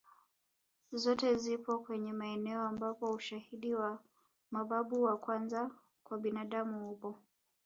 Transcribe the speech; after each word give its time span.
Zote 0.91 1.35
zipo 1.35 1.79
kwenye 1.79 2.13
maeneo 2.13 2.61
ambapo 2.61 3.11
ushahidi 3.11 3.75
wa 3.75 3.99
mababu 4.51 5.03
wa 5.03 5.17
kwanza 5.17 5.71
kwa 6.03 6.17
binadamu 6.17 6.91
upo 6.91 7.17